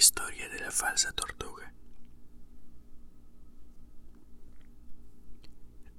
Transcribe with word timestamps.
historia 0.00 0.48
de 0.48 0.58
la 0.60 0.70
falsa 0.70 1.12
tortuga. 1.12 1.74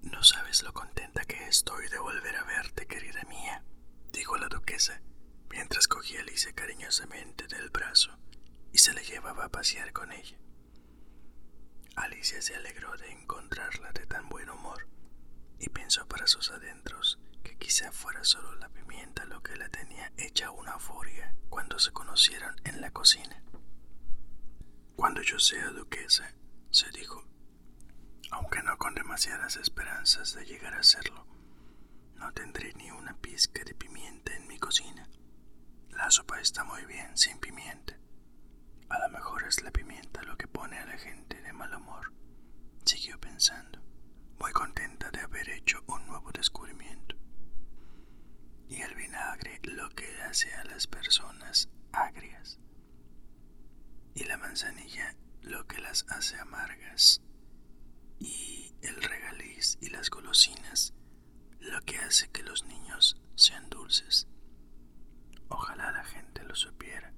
No 0.02 0.24
sabes 0.24 0.64
lo 0.64 0.74
contenta 0.74 1.24
que 1.26 1.48
estoy 1.48 1.88
de 1.88 2.00
volver 2.00 2.36
a 2.36 2.44
verte, 2.44 2.88
querida 2.88 3.22
mía, 3.30 3.64
dijo 4.12 4.38
la 4.38 4.48
duquesa, 4.48 5.04
mientras 5.52 5.88
cogía 5.88 6.18
a 6.18 6.24
Alicia 6.24 6.52
cariñosamente 6.54 7.46
del 7.46 7.70
brazo 7.70 8.18
y 8.74 8.80
se 8.80 8.92
la 8.94 9.04
llevaba 9.04 9.46
a 9.46 9.50
pasear 9.50 9.94
con 9.94 10.12
ella. 10.12 10.40
Alicia 11.96 12.42
se 12.42 12.56
alegró 12.56 12.98
de 12.98 13.12
encontrarla 13.12 13.92
de 13.92 14.08
tan 14.08 14.28
buen 14.30 14.50
humor 14.50 14.88
y 15.60 15.70
pensó 15.70 16.08
para 16.08 16.26
sus 16.26 16.50
adentros 16.50 17.20
que 17.44 17.56
quizá 17.56 17.92
fuera 17.92 18.24
solo 18.24 18.56
la 18.56 18.70
pimienta 18.70 19.26
lo 19.26 19.44
que 19.44 19.56
la 19.58 19.70
tenía 19.70 20.12
hecha 20.18 20.50
una 20.50 20.80
furia 20.80 21.36
cuando 21.50 21.78
se 21.78 21.92
conocieron 21.92 22.56
en 22.64 22.82
la 22.82 22.90
cocina. 22.90 23.44
Cuando 25.02 25.24
yo 25.24 25.40
sea 25.40 25.72
duquesa, 25.72 26.32
se 26.70 26.88
dijo, 26.92 27.26
aunque 28.30 28.62
no 28.62 28.78
con 28.78 28.94
demasiadas 28.94 29.56
esperanzas 29.56 30.36
de 30.36 30.46
llegar 30.46 30.76
a 30.76 30.84
serlo, 30.84 31.26
no 32.18 32.32
tendré 32.34 32.72
ni 32.76 32.92
una 32.92 33.18
pizca 33.18 33.64
de 33.64 33.74
pimienta 33.74 34.36
en 34.36 34.48
mi 34.48 34.60
cocina. 34.60 35.10
La 35.90 36.12
sopa 36.12 36.40
está 36.40 36.64
muy 36.66 36.86
bien 36.86 37.18
sin 37.18 37.40
pimienta. 37.40 37.98
A 38.90 39.00
lo 39.00 39.10
mejor 39.10 39.44
es 39.46 39.64
la 39.64 39.72
pimienta 39.72 40.22
lo 40.22 40.38
que 40.38 40.48
pone 40.48 40.78
a 40.78 40.86
la 40.86 41.00
gente 41.00 41.42
de 41.42 41.52
mal 41.52 41.74
humor. 41.74 42.14
Siguió 42.86 43.20
pensando, 43.20 43.82
muy 44.40 44.52
contenta 44.52 45.10
de 45.10 45.22
haber 45.22 45.50
hecho 45.50 45.84
un 45.88 46.06
nuevo 46.06 46.32
descubrimiento. 46.32 47.16
Y 48.70 48.84
el 48.84 48.94
vinagre 48.94 49.62
lo 49.64 49.90
que 49.90 50.22
hace 50.22 50.54
a 50.54 50.64
las 50.66 50.86
personas 50.86 51.72
agrias. 51.92 52.60
Y 54.14 54.24
la 54.26 54.38
manzanilla 54.38 55.16
lo 55.42 55.66
que 55.68 55.80
las 55.80 56.06
hace 56.10 56.38
amargas 56.38 57.22
y 58.20 58.74
el 58.82 59.02
regaliz 59.02 59.78
y 59.82 59.90
las 59.90 60.10
golosinas 60.10 60.94
lo 61.60 61.80
que 61.82 61.98
hace 62.00 62.30
que 62.30 62.44
los 62.44 62.66
niños 62.66 63.22
sean 63.36 63.70
dulces. 63.70 64.28
Ojalá 65.48 65.92
la 65.92 66.04
gente 66.04 66.44
lo 66.44 66.56
supiera. 66.56 67.14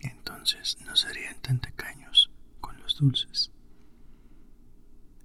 Entonces 0.00 0.78
no 0.84 0.94
serían 0.96 1.40
tan 1.40 1.60
tacaños 1.60 2.30
con 2.60 2.78
los 2.80 2.96
dulces. 2.96 3.50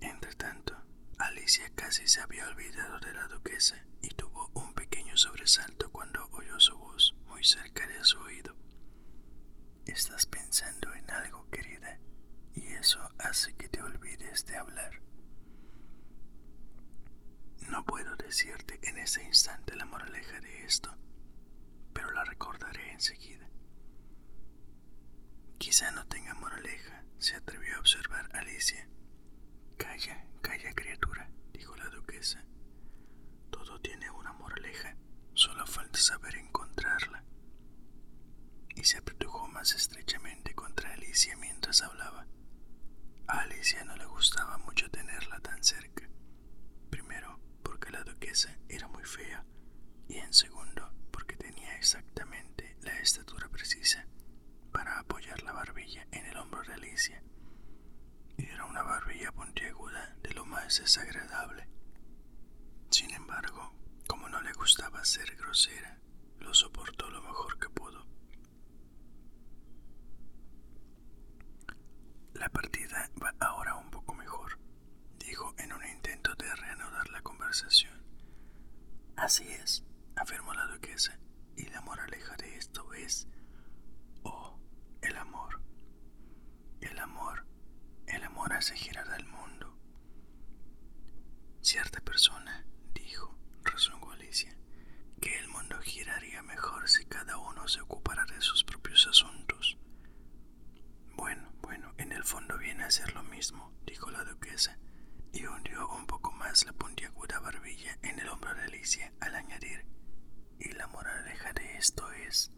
Entre 0.02 0.34
tanto, 0.36 0.76
Alicia 1.18 1.70
casi 1.76 2.08
se 2.08 2.22
había 2.22 2.48
olvidado 2.48 3.00
de 3.00 3.14
la 3.14 3.28
duquesa 3.28 3.86
y 4.02 4.10
tuvo 4.10 4.50
un 4.54 4.74
pequeño 4.74 5.16
sobresalto 5.18 5.92
cuando 5.92 6.28
oyó 6.32 6.60
su 6.60 6.78
voz 6.78 7.16
muy 7.28 7.44
cerca 7.44 7.86
de 7.88 8.04
su 8.04 8.20
oído. 8.20 8.56
Estás 9.86 10.26
pensando 10.26 10.94
en 10.94 11.10
algo, 11.12 11.50
querida 11.50 12.00
y 12.56 12.68
eso 12.74 13.00
hace 13.20 13.54
que 13.56 13.68
te 13.70 13.82
olvides 13.82 14.46
de 14.46 14.58
hablar. 14.58 15.02
No 17.70 17.84
puedo 17.86 18.16
decirte 18.16 18.80
en 18.84 18.98
ese 18.98 19.24
instante 19.24 19.76
la 19.76 19.86
moraleja 19.86 20.40
de 20.40 20.66
esto, 20.66 20.96
pero 21.94 22.12
la 22.12 22.24
recordaré 22.24 22.92
enseguida. 22.94 23.48
Quizá 25.58 25.92
no 25.92 26.06
tenga 26.08 26.34
moraleja, 26.36 27.04
se 27.20 27.36
atrevió 27.36 27.76
a 27.76 27.80
observar 27.80 28.30
Alicia. 28.36 28.88
Calla, 29.78 30.26
calla 30.42 30.74
criatura, 30.74 31.30
dijo 31.52 31.76
la 31.76 31.90
duquesa. 31.90 32.44
Todo 33.50 33.80
tiene 33.82 34.10
una 34.12 34.34
moraleja, 34.34 34.96
solo 35.34 35.66
falta 35.66 36.00
saber 36.00 36.36
encontrarla. 36.36 37.24
Y 38.84 38.86
se 38.86 38.98
apretujó 38.98 39.48
más 39.48 39.74
estrechamente 39.76 40.54
contra 40.54 40.92
Alicia 40.92 41.38
mientras 41.38 41.82
hablaba. 41.84 42.28
A 43.28 43.40
Alicia 43.40 43.82
no 43.86 43.96
le 43.96 44.04
gustaba 44.08 44.58
mucho 44.58 44.92
tenerla 44.92 45.40
tan 45.40 45.64
cerca. 45.64 46.10
Primero, 46.90 47.40
porque 47.64 47.92
la 47.92 48.04
duquesa 48.04 48.60
era 48.68 48.90
muy 48.90 49.06
fea, 49.06 49.46
y 50.10 50.18
en 50.18 50.34
segundo, 50.34 50.92
porque 51.12 51.38
tenía 51.38 51.78
exactamente 51.78 52.76
la 52.82 53.00
estatura 53.00 53.48
precisa 53.48 54.06
para 54.74 55.00
apoyar 55.00 55.42
la 55.44 55.54
barbilla 55.54 56.06
en 56.12 56.26
el 56.26 56.36
hombro 56.36 56.62
de 56.64 56.74
Alicia. 56.74 57.24
Y 58.38 58.48
era 58.48 58.66
una 58.66 58.84
barbilla 58.84 59.32
puntiaguda 59.32 60.14
de 60.22 60.34
lo 60.34 60.46
más 60.46 60.78
desagradable. 60.82 61.70
Sin 62.90 63.12
embargo, 63.14 63.74
como 64.08 64.28
no 64.28 64.42
le 64.42 64.52
gustaba 64.52 65.06
ser 65.06 65.38
grosera, 65.38 66.02
lo 66.40 66.54
soportó 66.54 67.10
lo 67.10 67.22
mejor 67.22 67.58
que 67.58 67.70
pudo. 67.70 68.04
La 72.34 72.50
partida 72.50 73.10
va 73.24 73.34
ahora 73.40 73.76
un 73.76 73.90
poco 73.92 74.16
mejor, 74.16 74.58
dijo 75.20 75.54
en 75.58 75.72
un 75.72 75.86
intento 75.86 76.34
de 76.36 76.54
reanudar 76.56 77.08
la 77.10 77.22
Así 79.16 79.48
es, 79.48 79.84
afirmó 80.16 80.54
la 80.56 80.66
duquesa, 80.66 81.20
y 81.56 81.66
la 81.68 81.82
moraleja 81.82 82.36
de 82.38 82.58
esto 82.58 82.92
es, 82.96 83.28
oh, 84.24 84.60
el 85.02 85.16
amor. 85.18 85.62
El 86.82 86.98
amor, 86.98 87.46
el 88.08 88.24
amor 88.24 88.54
hace 88.54 88.76
girar 88.76 89.08
al 89.10 89.26
mundo. 89.28 89.78
Cierta 91.62 92.02
persona 92.02 92.66
dijo, 92.96 93.38
rezongó 93.64 94.12
Alicia, 94.14 94.58
que 95.22 95.38
el 95.38 95.48
mundo 95.50 95.78
giraría 95.82 96.42
mejor 96.42 96.90
si 96.90 97.06
cada 97.06 97.38
uno 97.38 97.68
se 97.68 97.82
ocupara 97.82 98.26
de 98.26 98.42
sus 98.42 98.64
propios 98.64 99.08
asuntos. 99.08 99.78
Bueno, 101.16 101.54
bueno, 101.62 101.94
en 101.98 102.12
el 102.12 102.24
fondo 102.24 102.58
viene 102.58 102.84
a 102.84 102.92
ser 102.92 103.14
lo 103.14 103.24
mismo, 103.24 103.72
dijo 103.86 104.10
la 104.12 104.24
duquesa, 104.24 104.78
y 105.32 105.46
hundió 105.46 105.88
un 105.90 106.06
poco 106.06 106.32
más 106.32 106.66
la 106.66 106.74
puntiaguda 106.74 107.40
barbilla 107.40 107.98
en 108.04 108.20
el 108.20 108.30
hombro 108.30 108.54
de 108.54 108.64
Alicia 108.64 109.14
al 109.20 109.36
añadir, 109.36 109.86
y 110.60 110.72
la 110.74 110.88
moraleja 110.88 111.54
de 111.54 111.78
esto 111.78 112.12
es... 112.12 112.52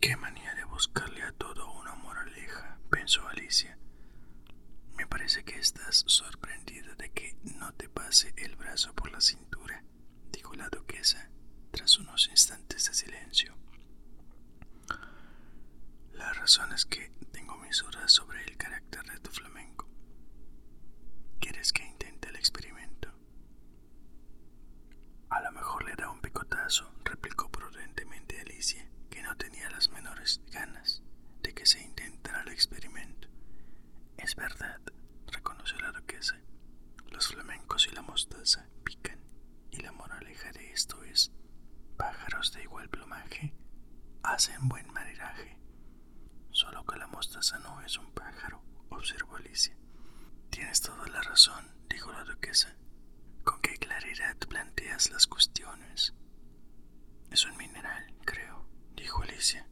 Qué 0.00 0.16
manía 0.16 0.54
de 0.54 0.64
buscarle 0.64 1.22
a 1.22 1.32
todo 1.32 1.70
una 1.72 1.94
moraleja, 1.94 2.78
pensó 2.90 3.26
Alicia. 3.28 3.78
Me 4.96 5.06
parece 5.06 5.44
que 5.44 5.58
estás 5.58 6.04
sorprendida 6.06 6.94
de 6.96 7.10
que 7.12 7.36
no 7.58 7.72
te 7.74 7.88
pase 7.88 8.32
el 8.36 8.56
brazo 8.56 8.92
por 8.94 9.12
la 9.12 9.20
cintura, 9.20 9.84
dijo 10.32 10.54
la 10.54 10.68
duquesa 10.68 11.30
tras 11.70 11.98
unos 11.98 12.28
instantes 12.28 12.86
de 12.86 12.94
silencio. 12.94 13.54
La 16.12 16.32
razón 16.32 16.72
es 16.72 16.84
que 16.84 17.10
tengo 17.32 17.56
mis 17.58 17.78
dudas 17.78 18.12
sobre 18.12 18.42
el 18.44 18.56
carácter 18.56 19.04
de 19.04 19.20
tu 19.20 19.30
flamenco. 19.30 19.88
¿Quieres 21.40 21.72
que 21.72 21.84
intente 21.84 22.28
el 22.28 22.36
experimento? 22.36 23.12
A 25.30 25.40
lo 25.40 25.52
mejor 25.52 25.84
le 25.84 25.94
da 25.96 26.10
un 26.10 26.20
picotazo, 26.20 26.92
replicó 27.04 27.50
prudentemente 27.50 28.40
Alicia, 28.40 28.88
que 29.10 29.22
no 29.22 29.36
tenía 29.36 29.70
las 29.70 29.88
menores 29.90 30.40
ganas 30.50 31.02
de 31.42 31.52
que 31.54 31.66
se 31.66 31.82
intentara 31.82 32.42
el 32.42 32.48
experimento. 32.48 33.28
Es 34.16 34.36
verdad, 34.36 34.80
reconoció 35.26 35.78
la 35.80 35.92
duquesa. 35.92 36.38
Los 37.10 37.28
flamencos 37.28 37.86
y 37.90 37.94
la 37.94 38.02
mostaza 38.02 38.66
pican, 38.84 39.20
y 39.70 39.78
la 39.78 39.92
moraleja 39.92 40.52
de 40.52 40.72
esto 40.72 41.02
es, 41.04 41.32
pájaros 41.96 42.52
de 42.52 42.62
igual 42.62 42.88
plumaje 42.88 43.54
hacen 44.22 44.68
buen 44.68 44.90
maridaje. 44.92 45.58
Solo 46.50 46.84
que 46.84 46.98
la 46.98 47.06
mostaza 47.06 47.58
no 47.58 47.80
es 47.82 47.96
un 47.98 48.12
pájaro, 48.12 48.62
observó 48.90 49.36
Alicia. 49.36 49.76
Tienes 50.50 50.80
toda 50.80 51.06
la 51.08 51.22
razón, 51.22 51.64
dijo 51.88 52.12
la 52.12 52.24
duquesa. 52.24 52.76
Con 53.44 53.60
qué 53.60 53.76
claridad 53.78 54.36
planteas 54.48 55.10
las 55.10 55.26
cuestiones. 55.26 56.14
Es 57.30 57.44
un 57.46 57.56
mineral, 57.56 58.14
creo, 58.24 58.68
dijo 58.94 59.22
Alicia. 59.22 59.66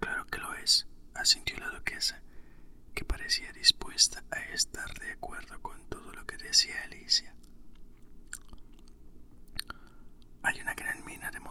Claro 0.00 0.26
que 0.26 0.38
lo 0.38 0.54
es, 0.54 0.86
asintió 1.14 1.56
la 1.58 1.70
duquesa, 1.70 2.22
que 2.94 3.04
parecía 3.04 3.52
dispuesta 3.52 4.22
a 4.30 4.40
estar 4.52 4.92
de 4.98 5.12
acuerdo 5.12 5.60
con 5.62 5.88
todo 5.88 6.12
lo 6.12 6.24
que 6.26 6.36
decía 6.36 6.82
Alicia. 6.84 7.34
Hay 10.42 10.60
una 10.60 10.74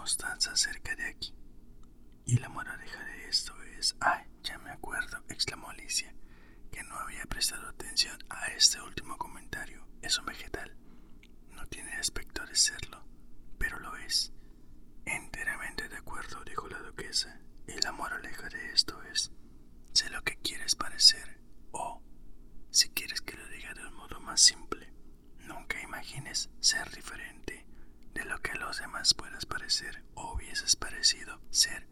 de 0.04 0.10
mostaza 0.10 0.54
cerca 0.58 0.94
de 0.98 1.06
aquí. 1.06 1.34
Y 2.26 2.38
la 2.38 2.50
moraleja 2.50 3.02
de 3.06 3.30
esto 3.30 3.54
es... 3.80 3.96
¡Ay, 4.02 4.26
ya 4.44 4.58
me 4.58 4.70
acuerdo! 4.72 5.24
exclamó 5.30 5.70
Alicia, 5.70 6.14
que 6.74 6.84
no 6.84 6.96
había 6.98 7.26
prestado 7.26 7.70
atención 7.70 8.18
a 8.30 8.48
este 8.48 8.82
último 8.82 9.18
comentario. 9.18 9.88
Es 10.02 10.20
un 10.20 10.26
vegetal. 10.26 10.76
No 11.52 11.66
tiene 11.68 11.94
aspecto 11.94 12.46
de 12.46 12.56
serlo, 12.56 13.02
pero 13.58 13.80
lo 13.80 13.96
es. 13.96 14.34
acuerdo, 15.96 16.44
dijo 16.44 16.68
la 16.68 16.80
duquesa, 16.80 17.40
y 17.66 17.80
la 17.82 17.94
moraleja 17.94 18.50
de 18.50 18.74
esto 18.74 19.02
es, 19.04 19.32
sé 19.94 20.10
lo 20.10 20.22
que 20.24 20.36
quieres 20.36 20.76
parecer, 20.76 21.40
o, 21.72 22.04
si 22.72 22.90
quieres 22.90 23.22
que 23.22 23.38
lo 23.38 23.48
diga 23.48 23.74
de 23.74 23.88
un 23.88 23.96
modo 23.96 24.20
más 24.20 24.42
simple, 24.42 24.92
nunca 25.40 25.82
imagines 25.82 26.50
ser 26.60 26.90
diferente 26.92 27.43
de 28.13 28.25
lo 28.25 28.39
que 28.42 28.51
a 28.51 28.56
los 28.56 28.80
demás 28.80 29.13
puedas 29.13 29.45
parecer 29.45 30.04
o 30.15 30.33
hubieses 30.33 30.75
parecido 30.75 31.42
ser 31.50 31.88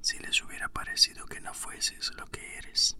si 0.00 0.18
les 0.18 0.40
hubiera 0.42 0.68
parecido 0.68 1.26
que 1.26 1.40
no 1.40 1.52
fueses 1.54 2.12
lo 2.14 2.26
que 2.26 2.58
eres. 2.58 2.96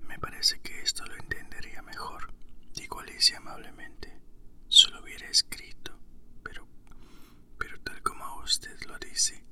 Me 0.00 0.18
parece 0.18 0.60
que 0.60 0.80
esto 0.82 1.04
lo 1.06 1.14
entendería 1.14 1.82
mejor, 1.82 2.32
dijo 2.74 3.00
Alicia 3.00 3.38
amablemente. 3.38 4.20
Solo 4.68 5.02
hubiera 5.02 5.28
escrito, 5.28 5.98
pero, 6.42 6.66
pero 7.58 7.80
tal 7.80 8.02
como 8.02 8.36
usted 8.42 8.78
lo 8.86 8.98
dice, 8.98 9.44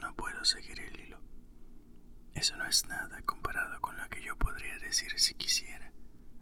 no 0.00 0.14
puedo 0.14 0.44
seguir 0.44 0.80
el 0.80 0.98
hilo. 1.00 1.20
Eso 2.34 2.56
no 2.56 2.64
es 2.66 2.86
nada 2.86 3.20
comparado 3.22 3.80
con 3.80 3.96
lo 3.96 4.08
que 4.08 4.22
yo 4.22 4.36
podría 4.36 4.78
decir 4.78 5.12
si 5.18 5.34
quisiera, 5.34 5.92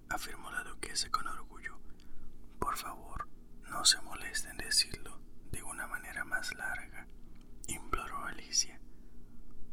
afirmó 0.09 0.51
la 0.53 0.63
duquesa 0.65 1.11
con 1.11 1.27
orgullo. 1.27 1.79
Por 2.59 2.77
favor, 2.77 3.29
no 3.71 3.85
se 3.85 4.01
molesten 4.03 4.53
en 4.53 4.59
decirlo 4.59 5.21
de 5.51 5.63
una 5.63 5.87
manera 5.87 6.25
más 6.25 6.55
larga, 6.55 7.07
imploró 7.67 8.25
Alicia. 8.27 8.81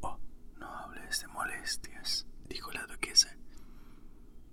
Oh, 0.01 0.19
no 0.57 0.67
hables 0.77 1.21
de 1.21 1.27
molestias, 1.27 2.25
dijo 2.47 2.71
la 2.71 2.85
duquesa. 2.85 3.35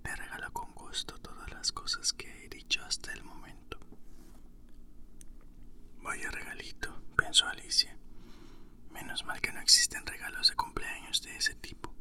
Te 0.03 0.15
regalo 0.15 0.51
con 0.51 0.73
gusto 0.73 1.17
todas 1.19 1.49
las 1.51 1.71
cosas 1.71 2.13
que 2.13 2.45
he 2.45 2.49
dicho 2.49 2.83
hasta 2.83 3.11
el 3.13 3.23
momento. 3.23 3.79
Vaya 6.01 6.29
regalito, 6.31 7.01
pensó 7.15 7.47
Alicia. 7.47 7.97
Menos 8.91 9.23
mal 9.25 9.39
que 9.41 9.51
no 9.53 9.61
existen 9.61 10.05
regalos 10.05 10.49
de 10.49 10.55
cumpleaños 10.55 11.21
de 11.21 11.35
ese 11.37 11.55
tipo, 11.55 11.93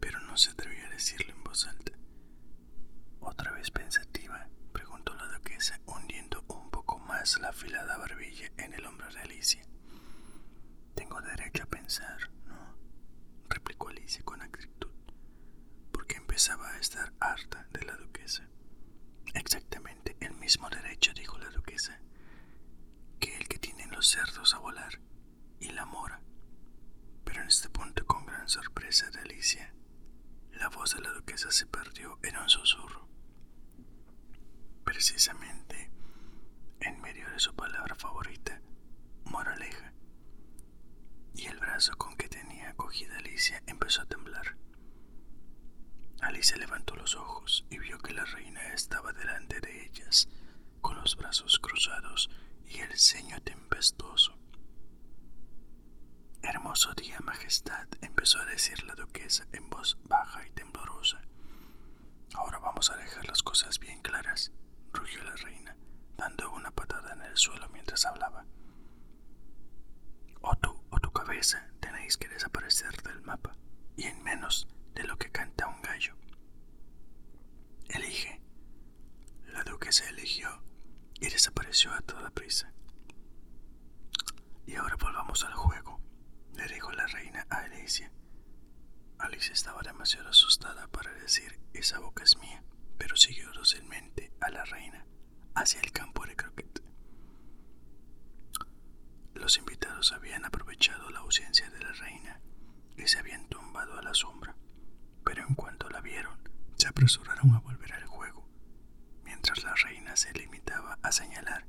pero 0.00 0.20
no 0.20 0.36
se 0.36 0.50
atrevió 0.50 0.86
a 0.86 0.90
decirlo 0.90 1.32
en 1.32 1.42
voz 1.44 1.66
alta. 1.66 1.92
Otra 3.20 3.52
vez 3.52 3.70
pensativa, 3.70 4.48
preguntó 4.72 5.14
la 5.14 5.26
duquesa, 5.26 5.80
hundiendo 5.86 6.44
un 6.48 6.70
poco 6.70 6.98
más 6.98 7.38
la 7.40 7.48
afilada 7.50 7.96
barbilla 7.98 8.50
en 8.56 8.74
el 8.74 8.84
hombro 8.86 9.10
de 9.12 9.20
Alicia. 9.20 9.62
Tengo 10.94 11.20
derecho 11.20 11.62
a 11.62 11.66
pensar, 11.66 12.30
¿no? 12.46 12.76
replicó 13.48 13.88
Alicia 13.88 14.22
con 14.24 14.40
acritud, 14.42 14.90
porque 15.92 16.16
empezaba 16.16 16.70
a 16.70 16.78
estar 16.78 17.12
harta 17.20 17.66
de 17.72 17.84
la 17.84 17.96
duquesa. 17.96 18.46
Exactamente 19.34 20.16
el 20.20 20.34
mismo 20.34 20.68
derecho, 20.68 21.12
dijo 21.14 21.38
la 21.38 21.50
duquesa, 21.50 21.98
que 23.18 23.36
el 23.36 23.48
que 23.48 23.58
tienen 23.58 23.90
los 23.90 24.08
cerdos 24.08 24.54
a 24.54 24.58
volar 24.58 25.00
y 25.60 25.70
la 25.70 25.84
mora. 25.84 26.20
Pero 27.24 27.42
en 27.42 27.48
este 27.48 27.68
punto, 27.68 28.04
con 28.06 28.24
gran 28.26 28.48
la 30.52 30.68
voz 30.68 30.94
de 30.94 31.00
la 31.00 31.12
duquesa 31.12 31.50
se 31.50 31.66
perdió 31.66 32.18
en 32.22 32.36
un 32.36 32.48
susurro. 32.48 33.08
Precisamente 34.84 35.90
en 36.80 37.00
medio 37.00 37.28
de 37.30 37.40
su 37.40 37.54
palabra 37.54 37.94
favorita, 37.94 38.60
moraleja, 39.24 39.92
y 41.34 41.46
el 41.46 41.58
brazo 41.58 41.96
con 41.96 42.16
que 42.16 42.28
tenía 42.28 42.70
acogida 42.70 43.16
Alicia 43.16 43.62
empezó 43.66 44.02
a 44.02 44.06
temblar. 44.06 44.56
Alicia 46.20 46.56
levantó 46.56 46.94
los 46.96 47.14
ojos 47.14 47.64
y 47.70 47.78
vio 47.78 47.98
que 47.98 48.14
la 48.14 48.24
reina 48.24 48.72
estaba 48.72 49.12
delante 49.12 49.60
de 49.60 49.86
ellas, 49.86 50.28
con 50.80 50.96
los 50.96 51.16
brazos 51.16 51.58
cruzados 51.58 52.30
y 52.66 52.78
el 52.80 52.96
ceño 52.98 53.40
tempestuoso. 53.42 54.39
Hermoso 56.42 56.92
día, 56.94 57.18
Majestad, 57.22 57.86
empezó 58.00 58.38
a 58.40 58.44
decir 58.46 58.82
la 58.84 58.94
duquesa 58.94 59.46
en 59.52 59.68
voz 59.68 59.98
baja 60.04 60.46
y 60.46 60.50
temblorosa. 60.50 61.20
Ahora 62.34 62.58
vamos 62.58 62.90
a 62.90 62.96
dejar 62.96 63.26
las 63.28 63.42
cosas 63.42 63.78
bien 63.78 64.00
claras, 64.00 64.52
rugió 64.92 65.22
la 65.24 65.36
reina, 65.36 65.76
dando 66.16 66.50
una 66.52 66.70
patada 66.70 67.12
en 67.12 67.22
el 67.22 67.36
suelo 67.36 67.68
mientras 67.70 68.04
hablaba. 68.06 68.44
O 70.40 70.54
tú 70.56 70.82
o 70.90 70.98
tu 70.98 71.10
cabeza 71.12 71.68
tenéis 71.80 72.16
que 72.16 72.28
desaparecer 72.28 73.02
del 73.02 73.20
mapa, 73.22 73.56
y 73.96 74.04
en 74.04 74.22
menos 74.22 74.66
de 74.94 75.04
lo 75.04 75.16
que 75.18 75.30
canta 75.30 75.66
un 75.68 75.82
gallo. 75.82 76.16
Elige. 77.88 78.40
La 79.46 79.62
duquesa 79.64 80.08
eligió 80.08 80.62
y 81.20 81.28
desapareció 81.28 81.92
a 81.92 82.00
toda 82.00 82.30
prisa. 82.30 82.72
Y 84.66 84.76
ahora 84.76 84.96
volvamos 84.96 85.44
al 85.44 85.54
juego, 85.54 85.89
le 86.60 86.74
dijo 86.74 86.92
la 86.92 87.06
reina 87.06 87.46
a 87.48 87.58
Alicia. 87.64 88.12
Alicia 89.18 89.52
estaba 89.54 89.80
demasiado 89.82 90.28
asustada 90.28 90.86
para 90.88 91.12
decir 91.14 91.58
esa 91.72 91.98
boca 92.00 92.22
es 92.24 92.36
mía, 92.38 92.62
pero 92.98 93.16
siguió 93.16 93.50
dócilmente 93.52 94.32
a 94.40 94.50
la 94.50 94.64
reina 94.64 95.06
hacia 95.54 95.80
el 95.80 95.90
campo 95.92 96.26
de 96.26 96.36
croquet. 96.36 96.82
Los 99.34 99.56
invitados 99.56 100.12
habían 100.12 100.44
aprovechado 100.44 101.08
la 101.10 101.20
ausencia 101.20 101.70
de 101.70 101.80
la 101.80 101.92
reina 101.92 102.40
y 102.96 103.06
se 103.06 103.18
habían 103.18 103.48
tumbado 103.48 103.98
a 103.98 104.02
la 104.02 104.12
sombra, 104.12 104.54
pero 105.24 105.46
en 105.46 105.54
cuanto 105.54 105.88
la 105.88 106.00
vieron, 106.02 106.38
se 106.76 106.88
apresuraron 106.88 107.54
a 107.54 107.60
volver 107.60 107.92
al 107.94 108.04
juego, 108.06 108.46
mientras 109.24 109.62
la 109.64 109.74
reina 109.74 110.14
se 110.16 110.32
limitaba 110.34 110.98
a 111.02 111.10
señalar 111.12 111.66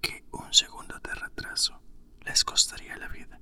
que 0.00 0.24
un 0.32 0.52
segundo 0.54 0.98
de 1.00 1.14
retraso 1.14 1.82
les 2.24 2.44
costaría 2.44 2.96
la 2.96 3.08
vida. 3.08 3.38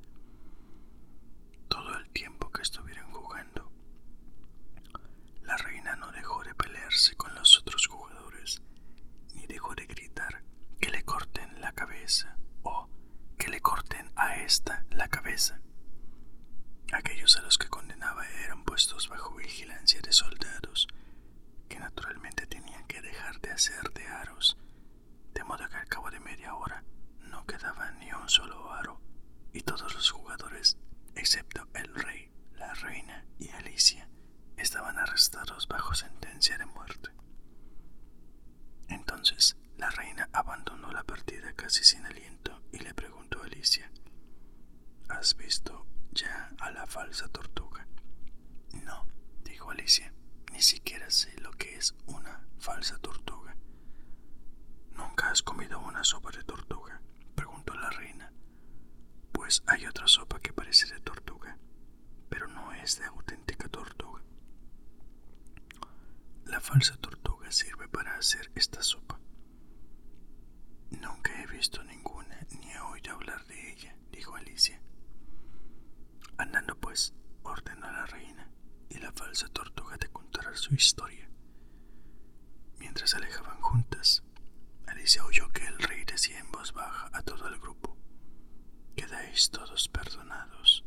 Todo 1.69 1.97
el 1.99 2.09
tiempo 2.11 2.51
que 2.51 2.63
estuvieron 2.63 3.11
jugando, 3.13 3.71
la 5.43 5.57
reina 5.57 5.97
no 5.97 6.11
dejó 6.13 6.43
de 6.45 6.55
pelearse 6.55 7.17
con 7.17 7.35
los 7.35 7.59
otros 7.59 7.87
jugadores, 7.87 8.63
ni 9.35 9.47
dejó 9.47 9.75
de 9.75 9.87
gritar 9.87 10.43
que 10.81 10.91
le 10.91 11.05
corten 11.05 11.61
la 11.61 11.73
cabeza 11.73 12.37
o 12.63 12.89
que 13.39 13.49
le 13.49 13.61
corten 13.61 14.11
a 14.17 14.37
esta 14.37 14.85
la 14.91 15.09
cabeza. 15.09 15.61
Aquellos 16.93 17.37
a 17.37 17.43
los 17.43 17.59
que 17.59 17.69
condenaba 17.69 18.27
eran 18.45 18.65
puestos 18.65 19.09
bajo 19.09 19.35
vigilancia 19.35 20.01
de 20.01 20.13
soldados, 20.13 20.87
que 21.69 21.79
naturalmente 21.79 22.47
tenían 22.47 22.87
que 22.87 23.03
dejar 23.03 23.41
de 23.41 23.51
hacer 23.51 23.93
de 23.93 24.07
aros, 24.07 24.57
de 25.35 25.45
modo 25.45 25.69
que 25.69 25.77
al 25.77 25.89
cabo 25.89 26.11
de 26.11 26.21
media 26.21 26.55
hora 26.55 26.85
no 27.21 27.45
quedaba 27.47 27.91
ni 27.93 28.13
un 28.13 28.29
solo 28.29 28.73
aro, 28.73 29.01
y 29.53 29.61
todos 29.63 29.95
los 29.95 30.11
jugadores, 30.11 30.79
excepto 31.15 31.67
el 31.75 31.95
rey, 31.95 32.31
la 32.55 32.73
reina 32.75 33.25
y 33.39 33.49
Alicia, 33.51 34.09
estaban 34.57 34.99
arrestados 34.99 35.67
bajo 35.69 35.95
sentencia 35.95 36.57
de 36.59 36.67
muerte. 36.67 37.11
Entonces 38.89 39.57
la 39.77 39.91
reina 39.91 40.29
abandonó 40.33 40.93
la 40.93 41.05
partida 41.05 41.53
casi 41.55 41.85
sin 41.85 42.05
aliento 42.07 42.63
y 42.73 42.79
le 42.79 42.95
preguntó 42.95 43.43
a 43.43 43.47
Alicia, 43.47 43.91
¿Has 45.09 45.37
visto 45.37 45.87
ya 46.13 46.51
a 46.61 46.71
la 46.71 46.87
falsa 46.87 47.29
tortuga? 47.29 47.87
No, 48.85 49.07
dijo 49.45 49.71
Alicia, 49.71 50.13
ni 50.53 50.63
siquiera 50.63 51.11
sé 51.11 51.39
lo 51.41 51.51
que 51.53 51.77
es 51.77 51.95
una 52.07 52.47
falsa 52.59 52.99
tortuga. 52.99 53.57
¿Nunca 54.93 55.31
has 55.31 55.43
comido 55.43 55.79
una 55.81 56.03
sopa 56.05 56.31
de 56.31 56.43
tortuga? 56.43 57.01
preguntó 57.35 57.75
la 57.75 57.91
reina. 57.91 58.33
Pues 59.33 59.63
hay 59.67 59.87
otra 59.87 60.07
sopa 60.09 60.41
que 60.41 60.53
parece 60.53 60.87
de 60.93 61.01
tortuga, 61.01 61.57
pero 62.29 62.49
no 62.49 62.73
es 62.73 62.99
de 62.99 63.05
auténtica 63.05 63.69
tortuga. 63.69 64.23
La 66.45 66.56
falsa 66.67 66.97
tortuga 66.97 67.53
sirve 67.53 67.87
para 67.87 68.17
hacer 68.17 68.51
esta 68.57 68.83
sopa. 68.83 69.21
Nunca 70.91 71.31
he 71.41 71.47
visto 71.47 71.81
ninguna 71.85 72.45
ni 72.59 72.73
he 72.73 72.81
oído 72.81 73.13
hablar 73.13 73.47
de 73.47 73.71
ella, 73.71 73.97
dijo 74.11 74.35
Alicia. 74.35 74.83
Andando 76.39 76.77
pues, 76.81 77.15
ordenó 77.45 77.89
la 77.93 78.05
reina, 78.07 78.51
y 78.89 78.99
la 78.99 79.13
falsa 79.13 79.49
tortuga 79.51 79.97
te 79.97 80.09
contará 80.09 80.57
su 80.57 80.75
historia. 80.75 81.31
Mientras 82.79 83.11
se 83.11 83.19
alejaban 83.19 83.61
juntas, 83.61 84.25
Alicia 84.89 85.25
oyó 85.25 85.49
que 85.51 85.65
el 85.69 85.79
rey 85.79 86.05
decía 86.05 86.41
en 86.41 86.51
voz 86.51 86.73
baja 86.73 87.11
a 87.13 87.23
todo 87.23 87.47
el 87.47 87.61
grupo, 87.61 87.97
quedáis 88.97 89.51
todos 89.51 89.89
perdonados. 89.89 90.85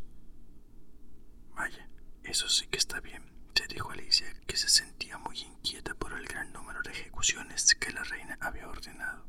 Vaya, 1.55 1.89
eso 2.23 2.49
sí 2.49 2.67
que 2.67 2.77
está 2.77 2.99
bien, 2.99 3.23
se 3.55 3.65
dijo 3.67 3.91
Alicia, 3.91 4.27
que 4.45 4.57
se 4.57 4.67
sentía 4.67 4.98
muy 5.17 5.39
inquieta 5.39 5.95
por 5.95 6.13
el 6.13 6.25
gran 6.27 6.51
número 6.53 6.81
de 6.81 6.91
ejecuciones 6.91 7.75
que 7.75 7.91
la 7.91 8.03
reina 8.03 8.37
había 8.39 8.67
ordenado. 8.67 9.25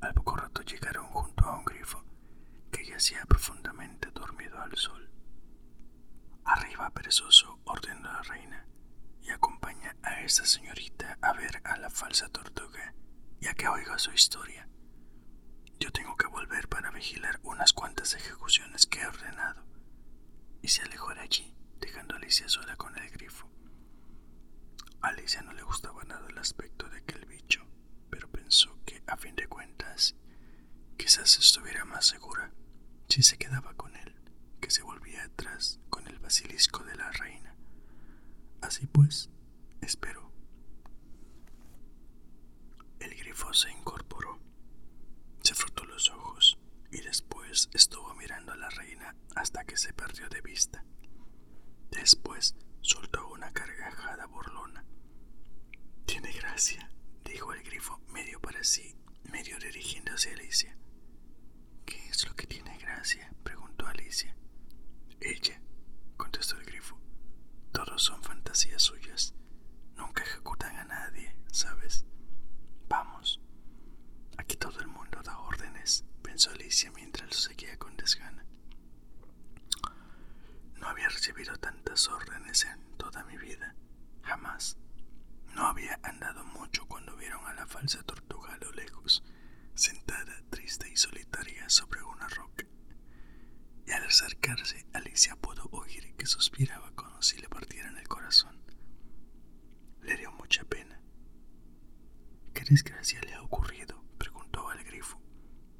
Al 0.00 0.14
poco 0.14 0.36
rato 0.36 0.62
llegaron 0.62 1.06
junto 1.08 1.44
a 1.44 1.58
un 1.58 1.64
grifo 1.64 2.04
que 2.70 2.86
yacía 2.86 3.24
profundamente 3.26 4.10
dormido 4.10 4.60
al 4.60 4.76
sol. 4.76 5.10
Arriba, 6.44 6.90
perezoso, 6.90 7.60
ordenó 7.64 8.12
la 8.12 8.22
reina, 8.22 8.66
y 9.22 9.30
acompaña 9.30 9.96
a 10.02 10.20
esta 10.22 10.46
señorita 10.46 11.18
a 11.20 11.32
ver 11.32 11.60
a 11.64 11.76
la 11.76 11.90
falsa 11.90 12.28
tortuga 12.28 12.94
y 13.40 13.48
a 13.48 13.54
que 13.54 13.68
oiga 13.68 13.98
su 13.98 14.12
historia. 14.12 14.68
Yo 15.80 15.92
tengo 15.92 16.16
que 16.16 16.26
volver 16.26 16.68
para 16.68 16.90
vigilar 16.90 17.38
unas 17.42 17.72
cuantas 17.72 18.14
ejecuciones 18.14 18.86
que 18.86 19.00
he 19.00 19.06
ordenado. 19.06 19.64
Y 20.62 20.68
se 20.68 20.82
alejó 20.82 21.14
de 21.14 21.20
allí, 21.20 21.54
dejando 21.80 22.14
a 22.14 22.18
Alicia 22.18 22.48
sola 22.48 22.76
con 22.76 22.96
el 22.98 23.10
grifo. 23.10 23.48
Alicia 25.00 25.42
no 25.42 25.52
le 25.52 25.62
gustaba 25.62 26.02
nada 26.04 26.28
el 26.28 26.38
aspecto 26.38 26.88
de 26.88 26.98
aquel 26.98 27.24
bicho, 27.26 27.64
pero 28.10 28.28
pensó 28.30 28.78
que, 28.84 29.02
a 29.06 29.16
fin 29.16 29.34
de 29.36 29.46
cuentas, 29.46 30.16
quizás 30.96 31.38
estuviera 31.38 31.84
más 31.84 32.06
segura 32.06 32.52
si 33.08 33.22
se 33.22 33.38
quedaba 33.38 33.74
con 33.74 33.94
él 33.96 34.14
que 34.60 34.70
se 34.70 34.82
volvía 34.82 35.22
atrás 35.24 35.80
con 35.88 36.06
el 36.08 36.18
basilisco 36.18 36.82
de 36.84 36.96
la 36.96 37.10
reina. 37.12 37.54
Así 38.60 38.86
pues, 38.86 39.30
esperó. 39.80 40.32
El 42.98 43.14
grifo 43.14 43.52
se 43.54 43.70
incorporó, 43.70 44.40
se 45.42 45.54
frotó 45.54 45.84
los 45.84 46.10
ojos 46.10 46.58
y 46.90 47.00
después 47.00 47.68
estuvo 47.72 48.14
mirando 48.14 48.52
a 48.52 48.56
la 48.56 48.68
reina 48.70 49.14
hasta 49.36 49.64
que 49.64 49.76
se 49.76 49.92
perdió 49.92 50.28
de 50.28 50.40
vista. 50.40 50.84
Después 51.90 52.56
soltó 52.80 53.28
una 53.28 53.50
carcajada 53.52 54.26
burlona. 54.26 54.84
Tiene 56.06 56.32
gracia, 56.32 56.90
dijo 57.24 57.52
el 57.52 57.62
grifo 57.62 58.00
medio 58.58 58.64
para 58.64 58.64
sí, 58.64 58.96
medio 59.30 59.58
dirigiéndose 59.60 60.30
a 60.30 60.32
Alicia. 60.32 60.76
¿Qué 61.86 62.08
es 62.08 62.26
lo 62.26 62.34
que 62.34 62.46
tiene 62.46 62.76
gracia? 62.78 63.32
preguntó 63.44 63.86
Alicia. 63.86 64.34
Ella, 65.20 65.60
contestó 66.16 66.56
el 66.56 66.64
grifo. 66.66 66.98
Todos 67.70 68.02
son 68.02 68.20
fantasías 68.20 68.82
suyas. 68.82 69.32
Nunca 69.96 70.24
ejecutan 70.24 70.76
a 70.76 70.84
nadie, 70.84 71.36
¿sabes? 71.52 72.04
Vamos. 72.88 73.40
Aquí 74.36 74.56
todo 74.56 74.80
el 74.80 74.88
mundo 74.88 75.22
da 75.22 75.38
órdenes, 75.38 76.04
pensó 76.22 76.50
Alicia 76.50 76.90
mientras 76.90 77.28
lo 77.28 77.36
seguía 77.36 77.78
con 77.78 77.96
desgana. 77.96 78.44
No 80.80 80.88
había 80.88 81.08
recibido 81.08 81.56
tantas 81.58 82.08
órdenes 82.08 82.64
en 82.64 82.96
toda 82.96 83.22
mi 83.24 83.36
vida. 83.36 83.76
Jamás. 84.22 84.76
No 85.58 85.66
había 85.66 85.98
andado 86.04 86.44
mucho 86.44 86.86
cuando 86.86 87.16
vieron 87.16 87.44
a 87.44 87.52
la 87.52 87.66
falsa 87.66 88.00
tortuga 88.04 88.54
a 88.54 88.58
lo 88.58 88.70
lejos, 88.70 89.24
sentada 89.74 90.40
triste 90.50 90.88
y 90.88 90.96
solitaria 90.96 91.68
sobre 91.68 92.00
una 92.04 92.28
roca. 92.28 92.64
Y 93.84 93.90
al 93.90 94.04
acercarse, 94.04 94.86
Alicia 94.92 95.34
pudo 95.34 95.68
oír 95.72 96.14
que 96.14 96.26
suspiraba 96.26 96.92
como 96.94 97.20
si 97.22 97.38
le 97.38 97.48
partieran 97.48 97.96
el 97.96 98.06
corazón. 98.06 98.62
Le 100.02 100.16
dio 100.16 100.30
mucha 100.30 100.62
pena. 100.62 101.02
¿Qué 102.54 102.62
desgracia 102.62 103.20
le 103.22 103.34
ha 103.34 103.42
ocurrido? 103.42 104.04
preguntó 104.16 104.70
al 104.70 104.84
grifo. 104.84 105.20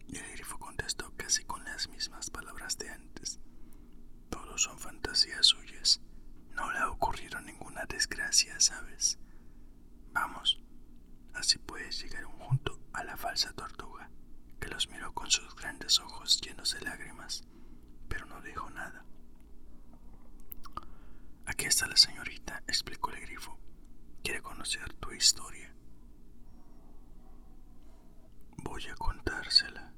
Y 0.08 0.16
el 0.16 0.28
grifo 0.32 0.58
contestó 0.58 1.14
casi 1.16 1.44
con 1.44 1.62
las 1.62 1.88
mismas 1.88 2.30
palabras 2.30 2.78
de 2.78 2.90
antes. 2.90 3.38
Todos 4.28 4.60
son 4.60 4.76
fantasías 4.76 5.46
suyas. 5.46 6.00
No 6.50 6.68
le 6.72 6.80
ha 6.80 6.90
ocurrido 6.90 7.40
ninguna 7.40 7.84
desgracia, 7.84 8.58
¿sabes? 8.58 9.20
Vamos. 10.20 10.58
Así 11.32 11.58
pues 11.58 12.02
llegaron 12.02 12.32
junto 12.40 12.76
a 12.92 13.04
la 13.04 13.16
falsa 13.16 13.52
tortuga, 13.52 14.10
que 14.58 14.66
los 14.66 14.88
miró 14.88 15.14
con 15.14 15.30
sus 15.30 15.54
grandes 15.54 16.00
ojos 16.00 16.40
llenos 16.40 16.74
de 16.74 16.80
lágrimas, 16.80 17.44
pero 18.08 18.26
no 18.26 18.40
dijo 18.40 18.68
nada. 18.70 19.04
Aquí 21.46 21.66
está 21.66 21.86
la 21.86 21.96
señorita, 21.96 22.64
explicó 22.66 23.12
el 23.12 23.20
grifo. 23.20 23.56
Quiere 24.24 24.42
conocer 24.42 24.92
tu 24.94 25.12
historia. 25.12 25.72
Voy 28.56 28.88
a 28.88 28.96
contársela, 28.96 29.92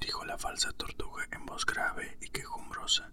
dijo 0.00 0.24
la 0.24 0.38
falsa 0.38 0.72
tortuga 0.72 1.28
en 1.30 1.46
voz 1.46 1.64
grave 1.64 2.18
y 2.20 2.30
quejumbrosa. 2.30 3.12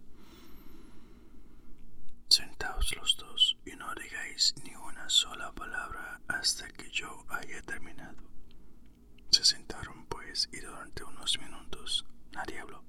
Sentaos 2.30 2.96
los 2.96 3.18
dos 3.18 3.58
y 3.66 3.72
no 3.76 3.94
digáis 3.96 4.54
ni 4.64 4.76
una 4.76 5.10
sola 5.10 5.52
palabra 5.52 6.22
hasta 6.28 6.68
que 6.70 6.90
yo 6.92 7.26
haya 7.30 7.62
terminado. 7.64 8.24
Se 9.32 9.44
sentaron 9.44 10.06
pues 10.06 10.48
y 10.54 10.60
durante 10.60 11.04
unos 11.04 11.40
minutos 11.40 12.06
nadie 12.32 12.60
habló. 12.60 12.84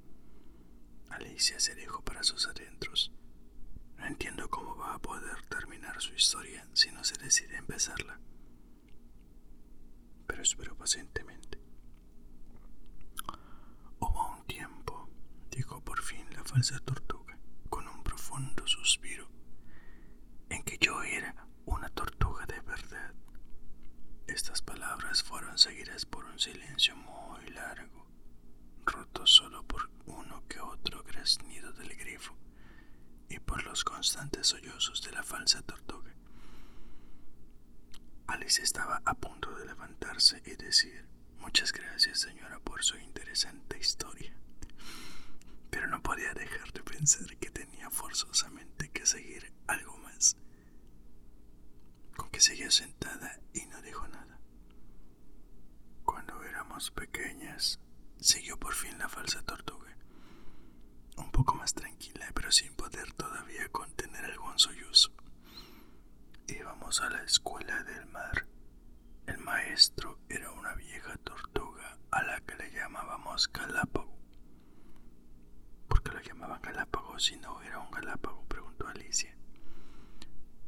Alicia 1.08 1.58
se 1.58 1.74
dejó 1.74 2.02
para 2.02 2.22
sus 2.22 2.46
adentros. 2.46 3.12
No 3.96 4.06
entiendo 4.06 4.48
cómo 4.48 4.76
va 4.76 4.94
a 4.94 4.98
poder 4.98 5.42
terminar 5.48 6.00
su 6.00 6.12
historia 6.14 6.66
si 6.74 6.90
no 6.90 7.02
se 7.02 7.16
decide 7.16 7.56
empezarla. 7.56 8.20
Pero 10.26 10.42
espero 10.42 10.76
pacientemente. 10.76 11.58
Hubo 13.98 14.36
un 14.36 14.46
tiempo, 14.46 15.08
dijo 15.50 15.82
por 15.82 16.02
fin 16.02 16.26
la 16.34 16.44
falsa 16.44 16.78
tortuga, 16.80 17.19
profundo 18.30 18.64
suspiro, 18.64 19.28
en 20.50 20.62
que 20.62 20.78
yo 20.78 21.02
era 21.02 21.34
una 21.66 21.88
tortuga 21.88 22.46
de 22.46 22.60
verdad. 22.60 23.12
Estas 24.28 24.62
palabras 24.62 25.24
fueron 25.24 25.58
seguidas 25.58 26.06
por 26.06 26.24
un 26.26 26.38
silencio 26.38 26.94
muy 26.94 27.50
largo, 27.50 28.06
roto 28.86 29.26
solo 29.26 29.64
por 29.64 29.90
uno 30.06 30.44
que 30.48 30.60
otro 30.60 31.02
graznido 31.02 31.72
del 31.72 31.96
grifo 31.96 32.36
y 33.28 33.40
por 33.40 33.64
los 33.64 33.82
constantes 33.82 34.46
sollozos 34.46 35.02
de 35.02 35.10
la 35.10 35.24
falsa 35.24 35.62
tortuga. 35.62 36.14
Alice 38.28 38.62
estaba 38.62 39.02
a 39.04 39.14
punto 39.14 39.50
de 39.56 39.66
levantarse 39.66 40.40
y 40.46 40.54
decir 40.54 41.04
muchas 41.38 41.72
gracias 41.72 42.20
señora 42.20 42.60
por 42.60 42.84
su 42.84 42.96
interesante 42.96 43.76
historia, 43.76 44.32
pero 45.70 45.86
no 45.86 46.02
podía 46.02 46.32
dejar 46.34 46.72
de 46.72 46.82
pensar 46.82 47.36
que 47.38 47.50
tenía 47.50 47.90
forzosamente 47.90 48.90
que 48.90 49.06
seguir 49.06 49.52
algo 49.66 49.96
más, 49.98 50.36
con 52.16 52.28
que 52.30 52.40
seguía 52.40 52.70
sentada 52.70 53.40
y 53.54 53.66
no 53.66 53.80
dijo 53.82 54.06
nada. 54.08 54.38
Cuando 56.04 56.42
éramos 56.44 56.90
pequeñas, 56.90 57.80
siguió 58.18 58.58
por 58.58 58.74
fin 58.74 58.98
la 58.98 59.08
falsa 59.08 59.42
tortuga, 59.42 59.96
un 61.16 61.30
poco 61.30 61.54
más 61.54 61.74
tranquila, 61.74 62.26
pero 62.34 62.50
sin 62.50 62.74
poder 62.74 63.12
todavía 63.14 63.68
contener 63.68 64.24
algún 64.24 64.58
sollozo. 64.58 65.12
Íbamos 66.48 67.00
a 67.00 67.10
la 67.10 67.22
escuela 67.22 67.82
del 67.84 68.06
mar. 68.06 68.46
El 69.26 69.38
maestro 69.38 70.18
era 70.28 70.50
una 70.50 70.74
vieja 70.74 71.16
tortuga 71.18 71.98
a 72.10 72.22
la 72.22 72.40
que 72.40 72.56
le 72.56 72.70
llamábamos 72.72 73.50
Galápago. 73.52 74.09
¿Por 76.40 76.48
qué 76.48 76.52
lo 76.52 76.56
llamaban 76.56 76.62
Galápago 76.62 77.18
si 77.18 77.36
no 77.36 77.62
era 77.62 77.78
un 77.80 77.90
Galápago? 77.90 78.44
preguntó 78.48 78.88
Alicia. 78.88 79.36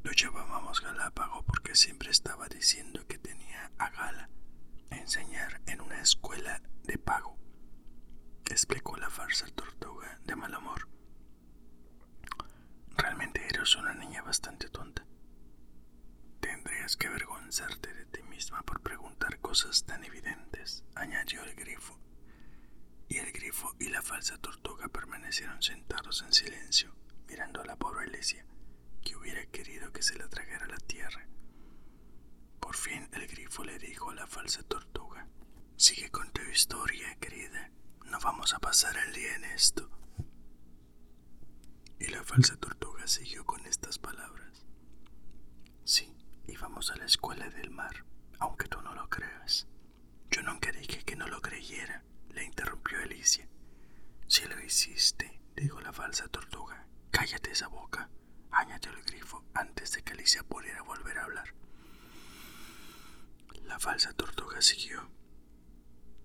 Lo 0.02 0.12
llamábamos 0.12 0.80
Galápago 0.82 1.42
porque 1.44 1.74
siempre 1.74 2.10
estaba 2.10 2.46
diciendo 2.48 3.06
que 3.06 3.18
tenía 3.18 3.70
a 3.78 3.88
Gala 3.90 4.28
enseñar 4.90 5.62
en 5.66 5.80
una 5.80 6.00
escuela 6.02 6.60
de 6.84 6.98
pago, 6.98 7.38
explicó 8.50 8.96
la 8.98 9.08
farsa 9.08 9.46
tortuga 9.54 10.20
de 10.24 10.36
mal 10.36 10.54
amor. 10.54 10.88
Realmente 12.96 13.42
eres 13.46 13.74
una 13.76 13.94
niña 13.94 14.22
bastante 14.22 14.68
tonta. 14.68 15.06
Tendrías 16.40 16.96
que 16.96 17.06
avergonzarte 17.06 17.92
de 17.94 18.04
ti 18.06 18.22
misma 18.24 18.62
por 18.62 18.80
preguntar 18.82 19.38
cosas 19.40 19.84
tan 19.84 20.04
evidentes, 20.04 20.84
añadió 20.94 21.42
el 21.44 21.54
grifo. 21.54 21.98
Y 23.08 23.18
el 23.18 23.32
grifo 23.32 23.74
y 23.78 23.88
la 23.88 24.02
falsa 24.02 24.38
tortuga 24.38 24.88
permanecieron 24.88 25.62
sentados 25.62 26.22
en 26.22 26.32
silencio, 26.32 26.94
mirando 27.28 27.60
a 27.60 27.66
la 27.66 27.76
pobre 27.76 28.06
Alicia, 28.06 28.44
que 29.02 29.16
hubiera 29.16 29.44
querido 29.46 29.92
que 29.92 30.02
se 30.02 30.16
la 30.16 30.28
tragara 30.28 30.66
la 30.66 30.78
tierra. 30.78 31.26
Por 32.60 32.76
fin 32.76 33.08
el 33.12 33.26
grifo 33.26 33.64
le 33.64 33.78
dijo 33.78 34.10
a 34.10 34.14
la 34.14 34.26
falsa 34.26 34.62
tortuga, 34.62 35.28
Sigue 35.76 36.10
con 36.10 36.30
tu 36.30 36.42
historia, 36.42 37.16
querida. 37.16 37.70
No 38.06 38.18
vamos 38.20 38.54
a 38.54 38.60
pasar 38.60 38.96
el 38.96 39.12
día 39.12 39.34
en 39.34 39.44
esto. 39.44 39.90
Y 41.98 42.06
la 42.06 42.22
falsa 42.22 42.56
tortuga 42.56 43.06
siguió 43.06 43.44
con 43.44 43.66
estas 43.66 43.98
palabras. 43.98 44.64
Sí, 45.84 46.14
íbamos 46.46 46.90
a 46.90 46.96
la 46.96 47.04
escuela 47.06 47.48
del 47.50 47.70
mar, 47.70 48.04
aunque 48.38 48.68
tú 48.68 48.80
no 48.82 48.94
lo 48.94 49.08
creas. 49.08 49.66
Yo 50.30 50.42
nunca 50.42 50.70
dije 50.72 51.02
que 51.04 51.16
no 51.16 51.26
lo 51.26 51.40
creyera, 51.40 52.04
le 52.32 52.44
interrumpió 52.44 52.98
Alicia. 52.98 53.48
Si 54.26 54.44
lo 54.46 54.60
hiciste, 54.60 55.40
dijo 55.56 55.80
la 55.80 55.92
falsa 55.92 56.28
tortuga. 56.28 56.86
Cállate 57.10 57.50
esa 57.50 57.68
boca, 57.68 58.08
añadió 58.50 58.90
el 58.92 59.02
grifo 59.04 59.44
antes 59.54 59.92
de 59.92 60.02
que 60.02 60.12
Alicia 60.12 60.42
pudiera 60.42 60.82
volver 60.82 61.18
a 61.18 61.24
hablar. 61.24 61.54
La 63.64 63.78
falsa 63.78 64.12
tortuga 64.12 64.60
siguió. 64.62 65.10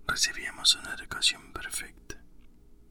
Recibíamos 0.06 0.74
una 0.76 0.94
educación 0.94 1.52
perfecta. 1.52 2.22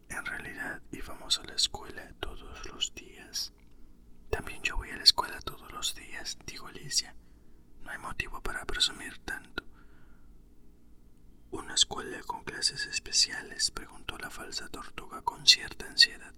En 0.10 0.26
realidad 0.26 0.82
íbamos 0.92 1.40
a 1.40 1.44
la 1.44 1.54
escuela 1.56 2.14
todos 2.20 2.66
los 2.68 2.94
días. 2.94 3.54
También 4.30 4.62
yo 4.62 4.78
voy 4.78 4.92
a 4.92 4.98
la 4.98 5.04
escuela 5.04 5.40
todos 5.42 5.72
los 5.72 5.96
días, 5.96 6.38
dijo 6.46 6.68
Alicia. 6.68 7.16
No 7.82 7.90
hay 7.92 7.98
motivo 7.98 8.42
para 8.42 8.66
presumir 8.66 9.18
tanto. 9.20 9.64
Una 11.52 11.74
escuela 11.76 12.20
con 12.24 12.44
clases 12.44 12.86
especiales? 12.88 13.72
preguntó 13.72 14.18
la 14.18 14.30
falsa 14.30 14.68
tortuga 14.70 15.22
con 15.22 15.46
cierta 15.48 15.86
ansiedad. 15.88 16.34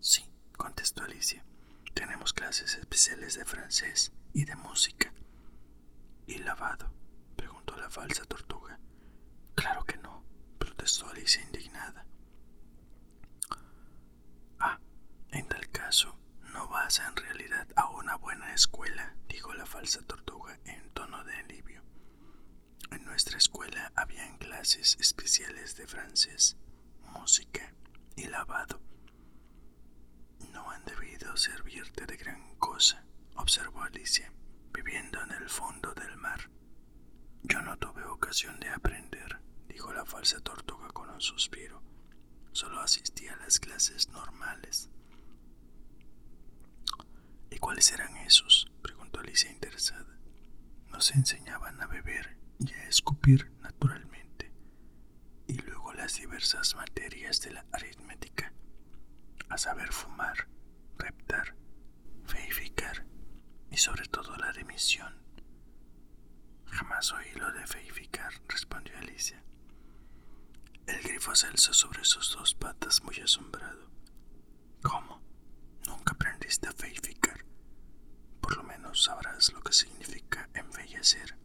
Sí, 0.00 0.24
contestó 0.56 1.04
Alicia. 1.04 1.44
Tenemos 1.94 2.32
clases 2.32 2.74
especiales 2.76 3.34
de 3.34 3.44
francés 3.44 4.12
y 4.32 4.44
de 4.44 4.56
música. 4.56 5.12
¿Y 6.26 6.38
lavado? 6.38 6.90
preguntó 7.36 7.76
la 7.76 7.90
falsa 7.90 8.24
tortuga. 8.24 8.78
Claro 9.54 9.84
que 9.84 9.96
no, 9.98 10.24
protestó 10.58 11.08
Alicia 11.10 11.42
indignada. 11.42 12.06
Ah, 14.58 14.78
en 15.30 15.46
tal 15.48 15.68
caso, 15.70 16.16
no 16.52 16.68
vas 16.68 16.98
en 17.00 17.14
realidad 17.16 17.66
a 17.76 17.90
una 17.90 18.16
buena 18.16 18.54
escuela, 18.54 19.14
dijo 19.28 19.52
la 19.54 19.66
falsa 19.66 20.00
tortuga 20.02 20.58
en 20.64 20.90
tono 20.90 21.22
de 21.24 21.34
alivio. 21.36 21.82
En 22.90 23.04
nuestra 23.04 23.38
escuela 23.38 23.92
habían 23.94 24.38
clases 24.62 24.96
especiales 25.00 25.74
de 25.74 25.88
francés, 25.88 26.56
música 27.12 27.74
y 28.14 28.28
lavado. 28.28 28.80
No 30.52 30.70
han 30.70 30.84
debido 30.84 31.36
servirte 31.36 32.06
de 32.06 32.16
gran 32.16 32.54
cosa, 32.58 33.04
observó 33.34 33.82
Alicia, 33.82 34.32
viviendo 34.72 35.20
en 35.20 35.32
el 35.32 35.48
fondo 35.48 35.92
del 35.94 36.16
mar. 36.16 36.48
Yo 37.42 37.60
no 37.62 37.76
tuve 37.76 38.04
ocasión 38.04 38.60
de 38.60 38.68
aprender, 38.68 39.40
dijo 39.66 39.92
la 39.92 40.04
falsa 40.04 40.38
tortuga 40.38 40.86
con 40.90 41.10
un 41.10 41.20
suspiro. 41.20 41.82
Solo 42.52 42.80
asistí 42.82 43.26
a 43.26 43.34
las 43.38 43.58
clases 43.58 44.10
normales. 44.10 44.90
¿Y 47.50 47.58
cuáles 47.58 47.90
eran 47.90 48.16
esos? 48.18 48.70
preguntó 48.80 49.18
Alicia 49.18 49.50
interesada. 49.50 50.20
Nos 50.92 51.10
enseñaban 51.10 51.80
a 51.80 51.88
beber 51.88 52.38
y 52.60 52.72
a 52.74 52.86
escupir 52.86 53.51
diversas 56.14 56.74
materias 56.74 57.40
de 57.40 57.52
la 57.52 57.64
aritmética, 57.72 58.52
a 59.48 59.58
saber 59.58 59.92
fumar, 59.92 60.48
reptar, 60.98 61.54
feificar 62.26 63.04
y 63.70 63.76
sobre 63.76 64.06
todo 64.06 64.36
la 64.36 64.52
dimisión. 64.52 65.14
Jamás 66.66 67.12
oí 67.12 67.30
lo 67.34 67.52
de 67.52 67.66
feificar, 67.66 68.32
respondió 68.48 68.96
Alicia. 68.98 69.42
El 70.86 71.00
grifo 71.02 71.34
se 71.34 71.46
alzó 71.46 71.72
sobre 71.72 72.04
sus 72.04 72.32
dos 72.32 72.54
patas 72.54 73.02
muy 73.02 73.16
asombrado. 73.20 73.90
¿Cómo? 74.82 75.20
¿Nunca 75.86 76.12
aprendiste 76.14 76.68
a 76.68 76.72
feificar? 76.72 77.44
Por 78.40 78.56
lo 78.56 78.62
menos 78.64 79.04
sabrás 79.04 79.52
lo 79.52 79.60
que 79.60 79.72
significa 79.72 80.48
embellecer. 80.54 81.36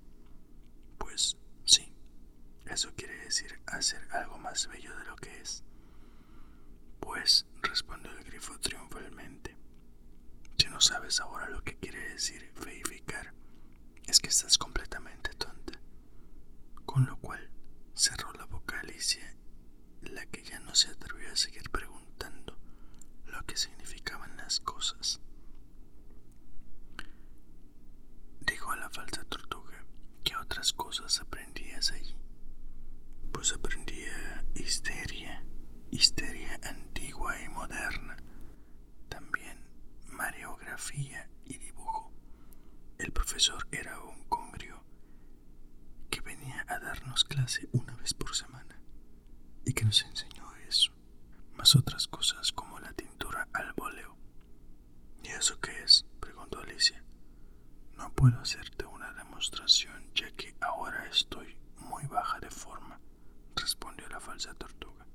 Eso 2.69 2.93
quiere 2.95 3.15
decir 3.19 3.59
hacer 3.65 4.07
algo 4.11 4.37
más 4.37 4.67
bello 4.67 4.95
de 4.97 5.05
lo 5.05 5.15
que 5.15 5.39
es. 5.41 5.63
Pues, 6.99 7.45
respondió 7.61 8.11
el 8.11 8.23
grifo 8.23 8.59
triunfalmente, 8.59 9.55
si 10.57 10.67
no 10.67 10.81
sabes 10.81 11.19
ahora 11.19 11.49
lo 11.49 11.63
que 11.63 11.77
quiere 11.77 11.99
decir 12.09 12.51
feificar, 12.55 13.33
es 14.05 14.19
que 14.19 14.29
estás 14.29 14.57
completamente 14.57 15.31
tonta. 15.35 15.79
Con 16.85 17.05
lo 17.05 17.17
cual 17.17 17.49
cerró 17.93 18.31
la 18.33 18.45
boca 18.45 18.79
Alicia, 18.79 19.35
la 20.01 20.25
que 20.27 20.43
ya 20.43 20.59
no 20.59 20.75
se 20.75 20.89
atrevió 20.89 21.31
a 21.31 21.35
seguir 21.35 21.69
preguntando 21.69 22.57
lo 23.25 23.43
que 23.45 23.57
significaban 23.57 24.35
las 24.37 24.59
cosas. 24.59 25.19
Dijo 28.41 28.71
a 28.71 28.77
la 28.77 28.89
falsa 28.89 29.23
tortuga 29.25 29.85
que 30.23 30.35
otras 30.37 30.73
cosas 30.73 31.19
aprendías 31.19 31.91
allí. 31.91 32.15
Pues 33.31 33.51
aprendía 33.53 34.43
histeria, 34.55 35.43
histeria 35.91 36.59
antigua 36.63 37.39
y 37.41 37.49
moderna, 37.49 38.17
también 39.09 39.59
mariografía 40.07 41.29
y 41.45 41.57
dibujo. 41.57 42.11
El 42.97 43.11
profesor 43.11 43.67
era 43.71 43.99
un 44.01 44.23
congrio 44.25 44.83
que 46.09 46.21
venía 46.21 46.65
a 46.67 46.79
darnos 46.79 47.23
clase 47.25 47.67
una 47.73 47.95
vez 47.97 48.13
por 48.13 48.35
semana 48.35 48.81
y 49.65 49.73
que 49.73 49.85
nos 49.85 49.96
enseñó 50.07 50.53
eso, 50.67 50.91
más 51.55 51.75
otras 51.75 52.07
cosas 52.07 52.51
como 52.51 52.79
la 52.79 52.93
tintura 52.93 53.47
al 53.53 53.73
voleo. 53.73 54.15
¿Y 55.23 55.27
eso 55.29 55.59
qué 55.59 55.83
es? 55.83 56.05
preguntó 56.19 56.59
Alicia. 56.59 57.03
No 57.95 58.11
puedo 58.13 58.39
hacerte 58.39 58.85
una 58.85 59.11
demostración 59.13 60.11
ya 60.13 60.29
que 60.31 60.55
ahora 60.61 61.05
estoy 61.07 61.57
muy 61.77 62.05
baja 62.07 62.39
de 62.39 62.49
forma, 62.49 62.99
respondió 63.55 64.07
la 64.09 64.19
falsa 64.19 64.53
tortuga. 64.53 65.05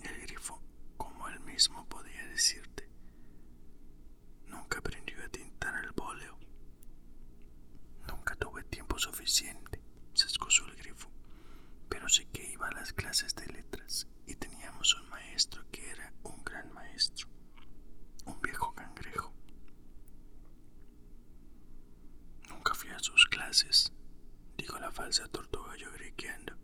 El 0.00 0.20
grifo, 0.22 0.62
como 0.96 1.28
él 1.28 1.40
mismo 1.40 1.86
podía 1.88 2.24
decirte, 2.28 2.88
nunca 4.46 4.78
aprendió 4.78 5.22
a 5.24 5.28
tintar 5.28 5.74
al 5.74 5.90
bóleo. 5.92 6.38
Nunca 8.08 8.34
tuve 8.36 8.62
tiempo 8.64 8.98
suficiente, 8.98 9.82
se 10.14 10.24
excusó 10.24 10.64
el 10.66 10.76
grifo, 10.76 11.10
sí 12.08 12.26
que 12.26 12.50
iba 12.52 12.68
a 12.68 12.72
las 12.72 12.92
clases 12.92 13.34
de 13.34 13.46
letras 13.46 14.06
y 14.26 14.34
teníamos 14.34 14.94
un 14.94 15.08
maestro 15.08 15.64
que 15.70 15.90
era 15.90 16.12
un 16.22 16.42
gran 16.44 16.72
maestro, 16.72 17.28
un 18.24 18.40
viejo 18.40 18.74
cangrejo. 18.74 19.32
Nunca 22.48 22.74
fui 22.74 22.90
a 22.90 22.98
sus 22.98 23.26
clases, 23.26 23.92
dijo 24.56 24.78
la 24.78 24.90
falsa 24.90 25.28
tortuga 25.28 25.76
lloriqueando. 25.76 26.54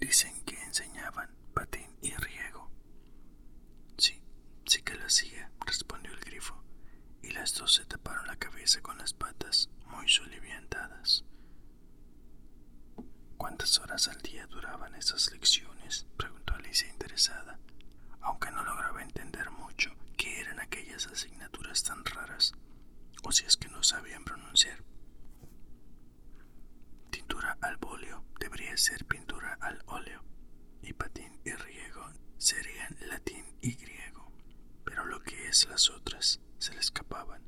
Dicen 0.00 0.44
que 0.44 0.60
enseñaban 0.62 1.34
patín 1.52 1.96
y 2.02 2.14
riego. 2.14 2.70
Sí, 3.98 4.20
sí 4.66 4.82
que 4.82 4.94
lo 4.94 5.06
hacía, 5.06 5.50
respondió 5.64 6.12
el 6.12 6.20
grifo, 6.20 6.62
y 7.22 7.30
las 7.30 7.54
dos 7.54 7.74
se 7.74 7.84
taparon 7.86 8.26
la 8.26 8.36
cabeza 8.36 8.80
con 8.82 8.98
las 8.98 9.14
patas 9.14 9.70
muy 9.86 10.08
soliviantadas. 10.08 11.24
¿Cuántas 13.44 13.78
horas 13.78 14.08
al 14.08 14.22
día 14.22 14.46
duraban 14.46 14.94
esas 14.94 15.30
lecciones? 15.30 16.06
preguntó 16.16 16.54
Alicia 16.54 16.88
interesada, 16.88 17.58
aunque 18.22 18.50
no 18.50 18.64
lograba 18.64 19.02
entender 19.02 19.50
mucho 19.50 19.94
qué 20.16 20.40
eran 20.40 20.60
aquellas 20.60 21.06
asignaturas 21.08 21.82
tan 21.82 22.02
raras, 22.06 22.54
o 23.22 23.32
si 23.32 23.44
es 23.44 23.58
que 23.58 23.68
no 23.68 23.82
sabían 23.82 24.24
pronunciar. 24.24 24.82
Tintura 27.10 27.58
al 27.60 27.76
bóleo 27.76 28.24
debería 28.40 28.74
ser 28.78 29.04
pintura 29.04 29.58
al 29.60 29.82
óleo, 29.88 30.24
y 30.80 30.94
patín 30.94 31.38
y 31.44 31.52
riego 31.52 32.14
serían 32.38 32.96
latín 33.10 33.44
y 33.60 33.74
griego, 33.74 34.32
pero 34.86 35.04
lo 35.04 35.20
que 35.20 35.48
es 35.48 35.68
las 35.68 35.90
otras 35.90 36.40
se 36.58 36.72
le 36.72 36.80
escapaban. 36.80 37.42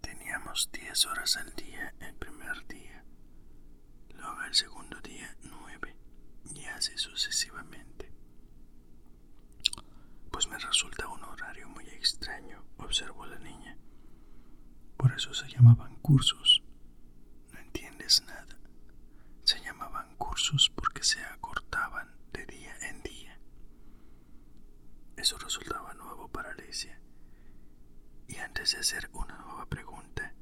Teníamos 0.00 0.70
diez 0.72 1.04
horas 1.04 1.36
al 1.36 1.54
día 1.54 1.94
el 2.00 2.14
primer 2.14 2.66
día, 2.66 2.85
luego 4.16 4.42
el 4.42 4.54
segundo 4.54 5.00
día 5.00 5.36
nueve, 5.42 5.96
y 6.54 6.64
así 6.66 6.96
sucesivamente. 6.96 8.12
Pues 10.30 10.46
me 10.48 10.58
resulta 10.58 11.08
un 11.08 11.22
horario 11.24 11.68
muy 11.68 11.88
extraño, 11.88 12.64
observó 12.78 13.26
la 13.26 13.38
niña. 13.38 13.76
Por 14.96 15.12
eso 15.12 15.32
se 15.34 15.48
llamaban 15.48 15.96
cursos. 15.96 16.62
No 17.52 17.58
entiendes 17.58 18.22
nada. 18.26 18.58
Se 19.44 19.60
llamaban 19.60 20.14
cursos 20.16 20.70
porque 20.74 21.02
se 21.02 21.20
acortaban 21.24 22.14
de 22.32 22.46
día 22.46 22.74
en 22.88 23.02
día. 23.02 23.38
Eso 25.16 25.38
resultaba 25.38 25.94
nuevo 25.94 26.28
para 26.28 26.50
Alicia. 26.50 27.00
Y 28.28 28.36
antes 28.38 28.72
de 28.72 28.78
hacer 28.78 29.08
una 29.12 29.38
nueva 29.38 29.66
pregunta, 29.66 30.34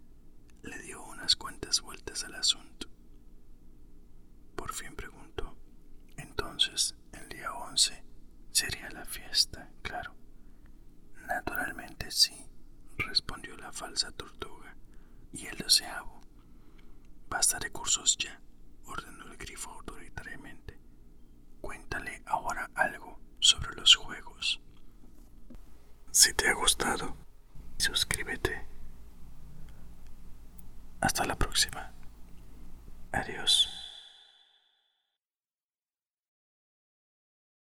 le 0.63 0.79
dio 0.81 1.03
unas 1.05 1.37
cuantas 1.37 1.81
vueltas 1.83 2.25
al 2.25 2.35
asunto. 2.35 2.74